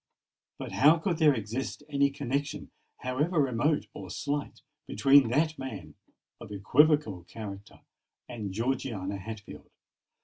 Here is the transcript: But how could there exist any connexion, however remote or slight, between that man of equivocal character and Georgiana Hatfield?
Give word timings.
But 0.57 0.71
how 0.71 0.97
could 0.97 1.19
there 1.19 1.35
exist 1.35 1.83
any 1.87 2.09
connexion, 2.09 2.71
however 3.01 3.39
remote 3.39 3.85
or 3.93 4.09
slight, 4.09 4.63
between 4.87 5.29
that 5.29 5.59
man 5.59 5.93
of 6.39 6.51
equivocal 6.51 7.23
character 7.25 7.81
and 8.27 8.51
Georgiana 8.51 9.17
Hatfield? 9.19 9.69